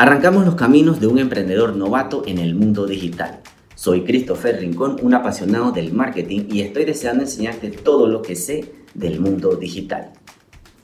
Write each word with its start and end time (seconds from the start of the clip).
Arrancamos 0.00 0.46
los 0.46 0.54
caminos 0.54 0.98
de 0.98 1.08
un 1.08 1.18
emprendedor 1.18 1.76
novato 1.76 2.22
en 2.26 2.38
el 2.38 2.54
mundo 2.54 2.86
digital. 2.86 3.42
Soy 3.74 4.02
Christopher 4.02 4.58
Rincón, 4.58 4.96
un 5.02 5.12
apasionado 5.12 5.72
del 5.72 5.92
marketing 5.92 6.46
y 6.50 6.62
estoy 6.62 6.86
deseando 6.86 7.24
enseñarte 7.24 7.70
todo 7.70 8.06
lo 8.06 8.22
que 8.22 8.34
sé 8.34 8.72
del 8.94 9.20
mundo 9.20 9.56
digital. 9.56 10.14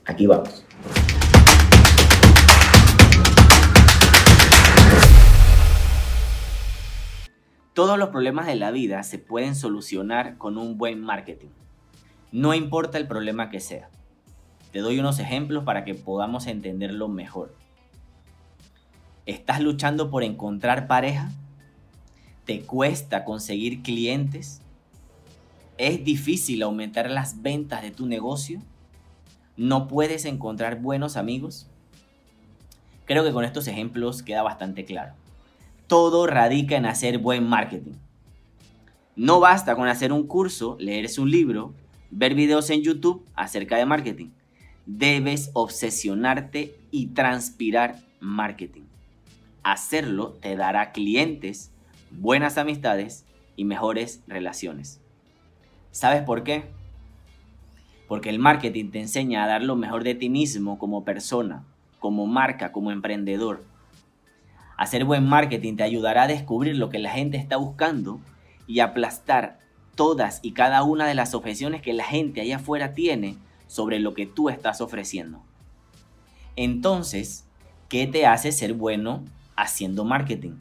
Aquí 0.04 0.26
vamos. 0.26 0.66
Todos 7.72 7.98
los 7.98 8.10
problemas 8.10 8.46
de 8.46 8.56
la 8.56 8.70
vida 8.70 9.02
se 9.02 9.18
pueden 9.18 9.54
solucionar 9.54 10.36
con 10.36 10.58
un 10.58 10.76
buen 10.76 11.00
marketing. 11.00 11.48
No 12.32 12.52
importa 12.52 12.98
el 12.98 13.08
problema 13.08 13.48
que 13.48 13.60
sea. 13.60 13.88
Te 14.72 14.80
doy 14.80 14.98
unos 14.98 15.20
ejemplos 15.20 15.64
para 15.64 15.86
que 15.86 15.94
podamos 15.94 16.46
entenderlo 16.46 17.08
mejor. 17.08 17.54
¿Estás 19.26 19.60
luchando 19.60 20.10
por 20.10 20.22
encontrar 20.22 20.86
pareja? 20.86 21.30
¿Te 22.44 22.60
cuesta 22.62 23.24
conseguir 23.24 23.82
clientes? 23.82 24.62
¿Es 25.78 26.04
difícil 26.04 26.62
aumentar 26.62 27.10
las 27.10 27.42
ventas 27.42 27.82
de 27.82 27.90
tu 27.90 28.06
negocio? 28.06 28.62
¿No 29.56 29.88
puedes 29.88 30.24
encontrar 30.24 30.80
buenos 30.80 31.16
amigos? 31.16 31.66
Creo 33.04 33.24
que 33.24 33.32
con 33.32 33.44
estos 33.44 33.68
ejemplos 33.68 34.22
queda 34.22 34.42
bastante 34.42 34.84
claro 34.84 35.14
todo 35.86 36.26
radica 36.26 36.76
en 36.76 36.86
hacer 36.86 37.18
buen 37.18 37.48
marketing. 37.48 37.94
No 39.14 39.40
basta 39.40 39.76
con 39.76 39.88
hacer 39.88 40.12
un 40.12 40.26
curso, 40.26 40.76
leerse 40.78 41.20
un 41.20 41.30
libro, 41.30 41.74
ver 42.10 42.34
videos 42.34 42.70
en 42.70 42.82
YouTube 42.82 43.24
acerca 43.34 43.76
de 43.76 43.86
marketing. 43.86 44.30
Debes 44.84 45.50
obsesionarte 45.54 46.74
y 46.90 47.08
transpirar 47.08 48.00
marketing. 48.20 48.82
Hacerlo 49.66 50.36
te 50.40 50.54
dará 50.54 50.92
clientes, 50.92 51.72
buenas 52.12 52.56
amistades 52.56 53.26
y 53.56 53.64
mejores 53.64 54.22
relaciones. 54.28 55.00
¿Sabes 55.90 56.22
por 56.22 56.44
qué? 56.44 56.66
Porque 58.06 58.30
el 58.30 58.38
marketing 58.38 58.90
te 58.92 59.00
enseña 59.00 59.42
a 59.42 59.48
dar 59.48 59.64
lo 59.64 59.74
mejor 59.74 60.04
de 60.04 60.14
ti 60.14 60.28
mismo 60.28 60.78
como 60.78 61.04
persona, 61.04 61.64
como 61.98 62.28
marca, 62.28 62.70
como 62.70 62.92
emprendedor 62.92 63.64
Hacer 64.76 65.04
buen 65.04 65.26
marketing 65.26 65.76
te 65.76 65.82
ayudará 65.82 66.24
a 66.24 66.28
descubrir 66.28 66.76
lo 66.76 66.90
que 66.90 66.98
la 66.98 67.10
gente 67.10 67.38
está 67.38 67.56
buscando 67.56 68.20
y 68.66 68.80
aplastar 68.80 69.58
todas 69.94 70.38
y 70.42 70.52
cada 70.52 70.82
una 70.82 71.06
de 71.06 71.14
las 71.14 71.34
objeciones 71.34 71.80
que 71.80 71.94
la 71.94 72.04
gente 72.04 72.42
allá 72.42 72.56
afuera 72.56 72.92
tiene 72.92 73.36
sobre 73.66 73.98
lo 73.98 74.12
que 74.12 74.26
tú 74.26 74.50
estás 74.50 74.82
ofreciendo. 74.82 75.42
Entonces, 76.54 77.46
¿qué 77.88 78.06
te 78.06 78.26
hace 78.26 78.52
ser 78.52 78.74
bueno 78.74 79.24
haciendo 79.56 80.04
marketing? 80.04 80.52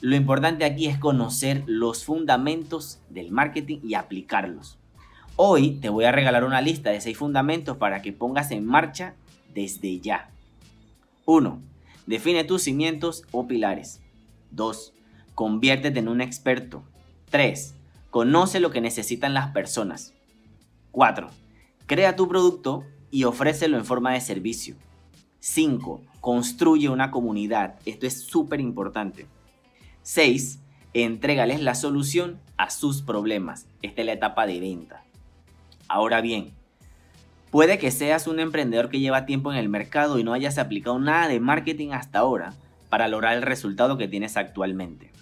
Lo 0.00 0.16
importante 0.16 0.64
aquí 0.64 0.86
es 0.86 0.98
conocer 0.98 1.62
los 1.66 2.04
fundamentos 2.04 3.00
del 3.08 3.30
marketing 3.30 3.78
y 3.82 3.94
aplicarlos. 3.94 4.78
Hoy 5.36 5.72
te 5.80 5.88
voy 5.88 6.04
a 6.04 6.12
regalar 6.12 6.44
una 6.44 6.60
lista 6.60 6.90
de 6.90 7.00
seis 7.00 7.16
fundamentos 7.16 7.76
para 7.76 8.02
que 8.02 8.12
pongas 8.12 8.50
en 8.50 8.66
marcha 8.66 9.14
desde 9.54 10.00
ya. 10.00 10.30
1 11.26 11.74
Define 12.06 12.44
tus 12.44 12.62
cimientos 12.62 13.24
o 13.32 13.46
pilares. 13.46 14.02
2. 14.50 14.92
Conviértete 15.34 15.98
en 15.98 16.08
un 16.08 16.20
experto. 16.20 16.84
3. 17.30 17.74
Conoce 18.10 18.60
lo 18.60 18.70
que 18.70 18.82
necesitan 18.82 19.32
las 19.32 19.52
personas. 19.52 20.12
4. 20.92 21.30
Crea 21.86 22.14
tu 22.14 22.28
producto 22.28 22.84
y 23.10 23.24
ofrécelo 23.24 23.78
en 23.78 23.84
forma 23.84 24.12
de 24.12 24.20
servicio. 24.20 24.76
5. 25.46 26.00
Construye 26.22 26.88
una 26.88 27.10
comunidad. 27.10 27.74
Esto 27.84 28.06
es 28.06 28.22
súper 28.22 28.62
importante. 28.62 29.26
6. 30.00 30.58
Entrégales 30.94 31.60
la 31.60 31.74
solución 31.74 32.40
a 32.56 32.70
sus 32.70 33.02
problemas. 33.02 33.66
Esta 33.82 34.00
es 34.00 34.06
la 34.06 34.14
etapa 34.14 34.46
de 34.46 34.58
venta. 34.58 35.04
Ahora 35.86 36.22
bien, 36.22 36.54
Puede 37.50 37.78
que 37.78 37.92
seas 37.92 38.26
un 38.26 38.40
emprendedor 38.40 38.88
que 38.88 38.98
lleva 38.98 39.26
tiempo 39.26 39.52
en 39.52 39.58
el 39.58 39.68
mercado 39.68 40.18
y 40.18 40.24
no 40.24 40.32
hayas 40.32 40.58
aplicado 40.58 40.98
nada 40.98 41.28
de 41.28 41.38
marketing 41.38 41.90
hasta 41.92 42.18
ahora 42.18 42.52
para 42.88 43.06
lograr 43.06 43.36
el 43.36 43.42
resultado 43.42 43.96
que 43.96 44.08
tienes 44.08 44.36
actualmente. 44.36 45.12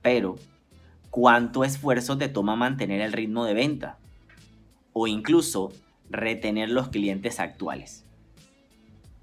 Pero, 0.00 0.36
¿cuánto 1.10 1.62
esfuerzo 1.64 2.16
te 2.16 2.30
toma 2.30 2.56
mantener 2.56 3.02
el 3.02 3.12
ritmo 3.12 3.44
de 3.44 3.52
venta? 3.52 3.98
O 4.94 5.06
incluso 5.06 5.70
retener 6.08 6.70
los 6.70 6.88
clientes 6.88 7.40
actuales. 7.40 8.03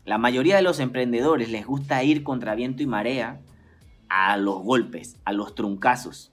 La 0.05 0.17
mayoría 0.17 0.55
de 0.55 0.61
los 0.61 0.79
emprendedores 0.79 1.49
les 1.49 1.65
gusta 1.65 2.03
ir 2.03 2.23
contra 2.23 2.55
viento 2.55 2.81
y 2.81 2.87
marea 2.87 3.39
a 4.09 4.35
los 4.37 4.61
golpes, 4.63 5.17
a 5.25 5.33
los 5.33 5.55
truncazos. 5.55 6.31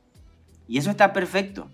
Y 0.66 0.78
eso 0.78 0.90
está 0.90 1.12
perfecto. 1.12 1.68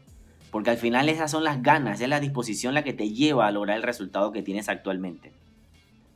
Porque 0.50 0.70
al 0.70 0.76
final 0.76 1.08
esas 1.08 1.32
son 1.32 1.42
las 1.42 1.62
ganas, 1.62 2.00
es 2.00 2.08
la 2.08 2.20
disposición 2.20 2.74
la 2.74 2.84
que 2.84 2.92
te 2.92 3.10
lleva 3.10 3.48
a 3.48 3.50
lograr 3.50 3.76
el 3.76 3.82
resultado 3.82 4.30
que 4.30 4.42
tienes 4.42 4.68
actualmente. 4.68 5.32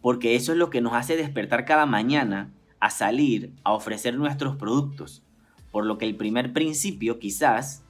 Porque 0.01 0.37
eso 0.37 0.53
es 0.53 0.59
lo 0.59 0.71
que 0.71 0.81
nos 0.81 0.93
hace 0.93 1.17
despertar 1.17 1.65
cada 1.65 1.87
mañana 1.87 2.53
a 2.79 2.91
salir 2.91 3.53
a 3.65 3.73
ofrecer 3.73 4.17
nuestros 4.17 4.55
productos. 4.55 5.25
Por 5.73 5.87
lo 5.87 5.99
que 5.99 6.07
el 6.07 6.15
primer 6.15 6.53
principio 6.53 7.19
quizás 7.19 7.83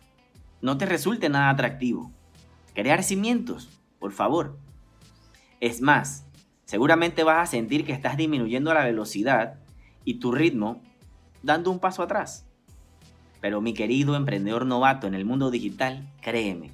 no 0.62 0.78
te 0.78 0.86
resulte 0.86 1.28
nada 1.28 1.50
atractivo. 1.50 2.10
Crear 2.74 3.02
cimientos, 3.02 3.68
por 3.98 4.12
favor. 4.12 4.56
Es 5.60 5.82
más, 5.82 6.24
seguramente 6.68 7.24
vas 7.24 7.48
a 7.48 7.50
sentir 7.50 7.86
que 7.86 7.94
estás 7.94 8.18
disminuyendo 8.18 8.74
la 8.74 8.84
velocidad 8.84 9.58
y 10.04 10.18
tu 10.18 10.32
ritmo 10.32 10.82
dando 11.42 11.70
un 11.70 11.78
paso 11.78 12.02
atrás. 12.02 12.44
Pero 13.40 13.62
mi 13.62 13.72
querido 13.72 14.16
emprendedor 14.16 14.66
novato 14.66 15.06
en 15.06 15.14
el 15.14 15.24
mundo 15.24 15.50
digital, 15.50 16.12
créeme, 16.20 16.70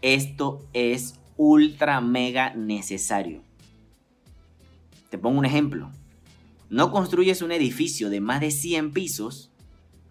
esto 0.00 0.60
es 0.72 1.18
ultra 1.36 2.00
mega 2.00 2.54
necesario. 2.54 3.42
Te 5.10 5.18
pongo 5.18 5.40
un 5.40 5.44
ejemplo. 5.44 5.90
No 6.70 6.92
construyes 6.92 7.42
un 7.42 7.50
edificio 7.50 8.10
de 8.10 8.20
más 8.20 8.40
de 8.40 8.52
100 8.52 8.92
pisos 8.92 9.50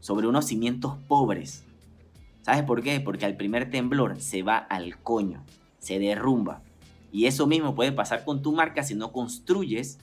sobre 0.02 0.28
unos 0.28 0.46
cimientos 0.46 0.98
pobres. 1.08 1.64
¿Sabes 2.42 2.64
por 2.64 2.84
qué? 2.84 3.00
Porque 3.00 3.26
al 3.26 3.38
primer 3.38 3.70
temblor 3.70 4.20
se 4.20 4.44
va 4.44 4.58
al 4.58 5.00
coño, 5.02 5.46
se 5.80 6.00
derrumba. 6.00 6.65
Y 7.16 7.28
eso 7.28 7.48
mismo 7.48 7.76
puede 7.76 7.94
pasar 7.94 8.26
con 8.26 8.42
tu 8.42 8.52
marca 8.52 8.84
si 8.84 8.94
no 8.94 9.14
construyes, 9.14 10.00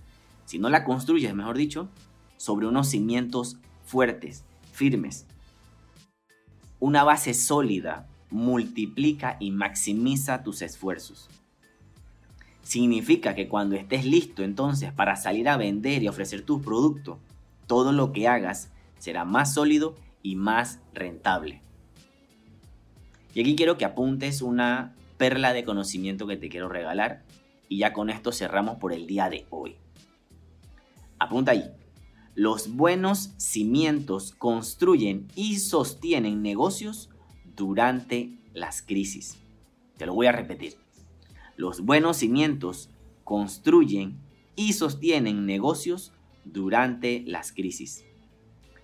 si 0.47 0.59
no 0.59 0.71
la 0.71 0.83
construyes, 0.83 1.35
mejor 1.35 1.59
dicho, 1.59 1.91
sobre 2.39 2.67
unos 2.67 2.89
cimientos 2.89 3.59
fuertes, 3.85 4.47
firmes. 4.73 5.27
Una 6.81 7.05
base 7.05 7.35
sólida 7.35 8.09
multiplica 8.31 9.37
y 9.41 9.51
maximiza 9.51 10.43
tus 10.43 10.63
esfuerzos. 10.63 11.29
Significa 12.63 13.35
que 13.35 13.47
cuando 13.47 13.77
estés 13.77 14.07
listo 14.07 14.43
entonces 14.43 14.91
para 14.91 15.17
salir 15.17 15.51
a 15.51 15.59
vender 15.59 16.03
y 16.03 16.09
ofrecer 16.09 16.47
tu 16.47 16.63
producto, 16.63 17.19
todo 17.67 17.93
lo 17.93 18.15
que 18.15 18.27
hagas 18.27 18.71
será 18.99 19.27
más 19.27 19.53
sólido 19.53 19.97
y 20.23 20.37
más 20.37 20.81
rentable. 20.95 21.61
Y 23.35 23.43
aquí 23.43 23.55
quiero 23.55 23.77
que 23.77 23.85
apuntes 23.85 24.41
una 24.41 24.95
perla 25.23 25.53
de 25.53 25.63
conocimiento 25.63 26.27
que 26.27 26.37
te 26.37 26.49
quiero 26.49 26.69
regalar 26.69 27.23
y 27.69 27.79
ya 27.79 27.93
con 27.93 28.11
esto 28.11 28.33
cerramos 28.33 28.79
por 28.79 28.93
el 28.93 29.07
día 29.07 29.31
de 29.31 29.47
hoy. 29.51 29.77
Apunta 31.21 31.53
ahí. 31.53 31.71
Los 32.35 32.75
buenos 32.75 33.31
cimientos 33.37 34.33
construyen 34.33 35.29
y 35.37 35.61
sostienen 35.61 36.43
negocios 36.43 37.09
durante 37.55 38.37
las 38.53 38.83
crisis. 38.83 39.39
Te 39.97 40.07
lo 40.07 40.15
voy 40.15 40.27
a 40.27 40.33
repetir. 40.33 40.75
Los 41.55 41.83
buenos 41.83 42.17
cimientos 42.17 42.91
construyen 43.23 44.19
y 44.57 44.73
sostienen 44.73 45.47
negocios 45.47 46.11
durante 46.45 47.23
las 47.29 47.53
crisis. 47.53 48.05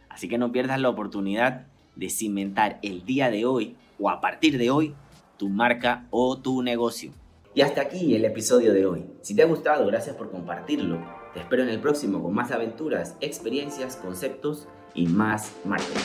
Así 0.08 0.28
que 0.28 0.38
no 0.38 0.52
pierdas 0.52 0.80
la 0.80 0.88
oportunidad 0.88 1.66
de 1.96 2.08
cimentar 2.10 2.78
el 2.82 3.04
día 3.04 3.28
de 3.28 3.44
hoy 3.44 3.74
o 3.98 4.08
a 4.08 4.20
partir 4.20 4.56
de 4.56 4.70
hoy 4.70 4.94
tu 5.38 5.48
marca 5.48 6.06
o 6.10 6.36
tu 6.36 6.62
negocio. 6.62 7.12
Y 7.54 7.62
hasta 7.62 7.80
aquí 7.80 8.14
el 8.14 8.24
episodio 8.24 8.74
de 8.74 8.84
hoy. 8.86 9.06
Si 9.22 9.34
te 9.34 9.42
ha 9.42 9.46
gustado, 9.46 9.86
gracias 9.86 10.16
por 10.16 10.30
compartirlo. 10.30 10.98
Te 11.32 11.40
espero 11.40 11.62
en 11.62 11.70
el 11.70 11.80
próximo 11.80 12.22
con 12.22 12.34
más 12.34 12.50
aventuras, 12.50 13.16
experiencias, 13.20 13.96
conceptos 13.96 14.68
y 14.94 15.06
más 15.06 15.52
marketing. 15.64 15.98